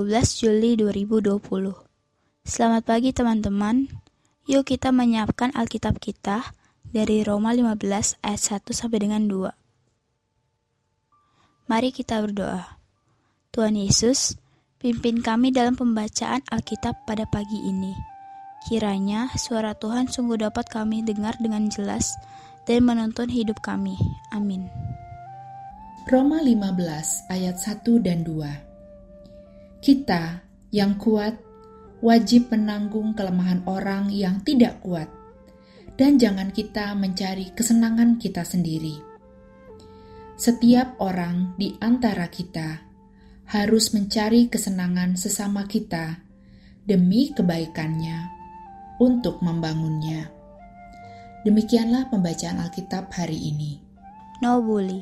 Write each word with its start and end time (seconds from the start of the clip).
Minggu, 0.00 0.16
12 0.16 0.40
Juli 0.40 0.80
2020. 0.80 1.76
Selamat 2.40 2.82
pagi 2.88 3.12
teman-teman. 3.12 3.84
Yuk 4.48 4.64
kita 4.64 4.96
menyiapkan 4.96 5.52
Alkitab 5.52 6.00
kita 6.00 6.56
dari 6.88 7.20
Roma 7.20 7.52
15 7.52 8.16
ayat 8.24 8.64
1 8.64 8.72
sampai 8.72 8.96
dengan 8.96 9.28
2. 9.28 9.52
Mari 11.68 11.92
kita 11.92 12.16
berdoa. 12.16 12.80
Tuhan 13.52 13.76
Yesus, 13.76 14.40
pimpin 14.80 15.20
kami 15.20 15.52
dalam 15.52 15.76
pembacaan 15.76 16.40
Alkitab 16.48 17.04
pada 17.04 17.28
pagi 17.28 17.60
ini. 17.60 17.92
Kiranya 18.72 19.28
suara 19.36 19.76
Tuhan 19.76 20.08
sungguh 20.08 20.40
dapat 20.40 20.64
kami 20.72 21.04
dengar 21.04 21.36
dengan 21.36 21.68
jelas 21.68 22.16
dan 22.64 22.88
menuntun 22.88 23.28
hidup 23.28 23.60
kami. 23.60 24.00
Amin. 24.32 24.64
Roma 26.08 26.40
15 26.40 27.28
ayat 27.28 27.60
1 27.60 28.00
dan 28.00 28.24
2 28.24 28.69
Kita 29.80 30.44
yang 30.76 31.00
kuat 31.00 31.40
wajib 32.04 32.52
menanggung 32.52 33.16
kelemahan 33.16 33.64
orang 33.64 34.12
yang 34.12 34.44
tidak 34.44 34.76
kuat 34.84 35.08
dan 35.96 36.20
jangan 36.20 36.52
kita 36.52 36.92
mencari 36.92 37.52
kesenangan 37.56 38.20
kita 38.20 38.44
sendiri. 38.44 39.00
Setiap 40.36 41.00
orang 41.00 41.56
di 41.56 41.76
antara 41.80 42.28
kita 42.28 42.80
harus 43.48 43.92
mencari 43.96 44.52
kesenangan 44.52 45.16
sesama 45.16 45.64
kita 45.64 46.24
demi 46.84 47.32
kebaikannya 47.32 48.28
untuk 49.00 49.40
membangunnya. 49.40 50.28
Demikianlah 51.44 52.12
pembacaan 52.12 52.60
Alkitab 52.68 53.08
hari 53.16 53.48
ini. 53.48 53.80
No 54.44 54.60
bully. 54.60 55.00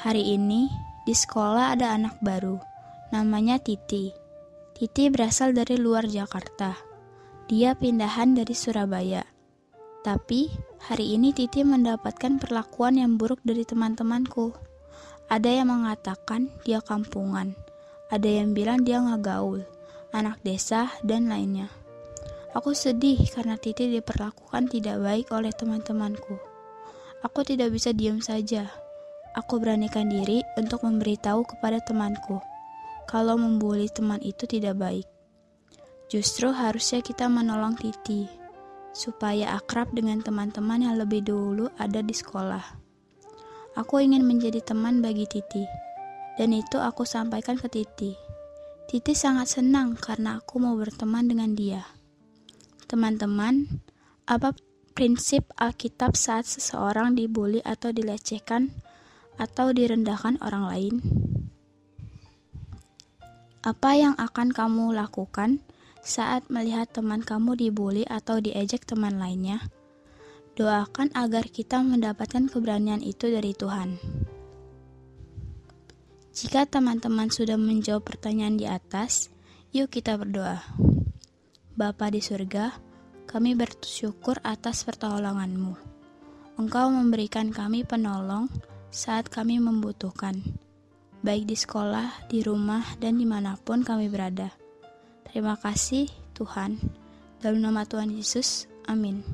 Hari 0.00 0.36
ini 0.36 0.68
di 1.04 1.12
sekolah 1.16 1.76
ada 1.76 1.96
anak 1.96 2.20
baru, 2.20 2.60
namanya 3.14 3.62
Titi. 3.62 4.10
Titi 4.74 5.08
berasal 5.08 5.54
dari 5.54 5.78
luar 5.78 6.10
Jakarta. 6.10 6.74
Dia 7.46 7.78
pindahan 7.78 8.34
dari 8.34 8.52
Surabaya. 8.52 9.22
Tapi 10.02 10.50
hari 10.90 11.14
ini 11.14 11.30
Titi 11.30 11.62
mendapatkan 11.62 12.42
perlakuan 12.42 12.98
yang 12.98 13.14
buruk 13.14 13.38
dari 13.46 13.62
teman-temanku. 13.62 14.54
Ada 15.26 15.62
yang 15.62 15.70
mengatakan 15.70 16.50
dia 16.62 16.78
kampungan, 16.82 17.54
ada 18.10 18.26
yang 18.30 18.54
bilang 18.54 18.86
dia 18.86 19.02
nggak 19.02 19.22
gaul, 19.22 19.62
anak 20.14 20.38
desa, 20.46 20.90
dan 21.02 21.26
lainnya. 21.30 21.70
Aku 22.54 22.74
sedih 22.74 23.18
karena 23.34 23.58
Titi 23.58 23.90
diperlakukan 23.90 24.70
tidak 24.70 25.02
baik 25.02 25.26
oleh 25.34 25.50
teman-temanku. 25.50 26.38
Aku 27.26 27.42
tidak 27.42 27.74
bisa 27.74 27.90
diam 27.90 28.22
saja 28.22 28.70
aku 29.36 29.60
beranikan 29.60 30.08
diri 30.08 30.40
untuk 30.56 30.82
memberitahu 30.82 31.44
kepada 31.44 31.76
temanku 31.84 32.40
kalau 33.06 33.38
membuli 33.38 33.86
teman 33.88 34.18
itu 34.20 34.44
tidak 34.44 34.76
baik. 34.76 35.06
Justru 36.06 36.54
harusnya 36.54 37.02
kita 37.02 37.26
menolong 37.26 37.74
Titi 37.74 38.26
supaya 38.96 39.52
akrab 39.58 39.92
dengan 39.92 40.24
teman-teman 40.24 40.80
yang 40.80 40.96
lebih 40.96 41.20
dulu 41.26 41.68
ada 41.76 42.00
di 42.00 42.14
sekolah. 42.16 42.64
Aku 43.76 44.00
ingin 44.00 44.24
menjadi 44.24 44.64
teman 44.64 45.04
bagi 45.04 45.28
Titi, 45.28 45.68
dan 46.40 46.56
itu 46.56 46.80
aku 46.80 47.04
sampaikan 47.04 47.60
ke 47.60 47.68
Titi. 47.68 48.16
Titi 48.88 49.12
sangat 49.12 49.60
senang 49.60 49.98
karena 50.00 50.40
aku 50.40 50.56
mau 50.62 50.72
berteman 50.78 51.28
dengan 51.28 51.52
dia. 51.52 51.84
Teman-teman, 52.88 53.66
apa 54.24 54.56
prinsip 54.96 55.52
Alkitab 55.60 56.16
saat 56.16 56.48
seseorang 56.48 57.18
dibully 57.18 57.60
atau 57.66 57.92
dilecehkan 57.92 58.72
atau 59.36 59.74
direndahkan 59.76 60.40
orang 60.40 60.64
lain? 60.72 60.94
Apa 63.66 63.98
yang 63.98 64.14
akan 64.14 64.54
kamu 64.54 64.94
lakukan 64.94 65.58
saat 65.98 66.46
melihat 66.54 66.86
teman 66.86 67.18
kamu 67.18 67.58
dibully 67.58 68.06
atau 68.06 68.38
diejek 68.38 68.86
teman 68.86 69.18
lainnya? 69.18 69.58
Doakan 70.54 71.10
agar 71.18 71.50
kita 71.50 71.82
mendapatkan 71.82 72.46
keberanian 72.46 73.02
itu 73.02 73.26
dari 73.26 73.58
Tuhan. 73.58 73.98
Jika 76.30 76.70
teman-teman 76.70 77.26
sudah 77.26 77.58
menjawab 77.58 78.06
pertanyaan 78.06 78.54
di 78.54 78.70
atas, 78.70 79.34
yuk 79.74 79.90
kita 79.90 80.14
berdoa. 80.14 80.62
Bapa 81.74 82.06
di 82.14 82.22
surga, 82.22 82.70
kami 83.26 83.58
bersyukur 83.58 84.38
atas 84.46 84.86
pertolonganmu. 84.86 85.74
Engkau 86.62 86.86
memberikan 86.94 87.50
kami 87.50 87.82
penolong 87.82 88.46
saat 88.94 89.26
kami 89.26 89.58
membutuhkan, 89.58 90.38
baik 91.26 91.50
di 91.50 91.58
sekolah, 91.58 92.30
di 92.30 92.46
rumah, 92.46 92.86
dan 93.02 93.18
di 93.18 93.26
mana 93.26 93.58
pun 93.58 93.82
kami 93.82 94.06
berada. 94.06 94.54
Terima 95.26 95.58
kasih, 95.58 96.06
Tuhan. 96.38 96.78
Dalam 97.42 97.58
nama 97.58 97.82
Tuhan 97.82 98.14
Yesus, 98.14 98.70
amin. 98.86 99.26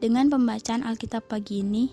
Dengan 0.00 0.32
pembacaan 0.32 0.80
Alkitab 0.80 1.28
pagi 1.28 1.60
ini, 1.60 1.92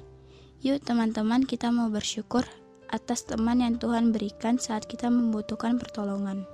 yuk 0.64 0.80
teman-teman 0.80 1.44
kita 1.44 1.76
mau 1.76 1.92
bersyukur 1.92 2.48
atas 2.88 3.28
teman 3.28 3.60
yang 3.60 3.76
Tuhan 3.76 4.16
berikan 4.16 4.56
saat 4.56 4.88
kita 4.88 5.12
membutuhkan 5.12 5.76
pertolongan. 5.76 6.48